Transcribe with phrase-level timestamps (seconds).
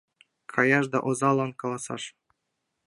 [0.53, 2.03] Каяш да озалан каласаш.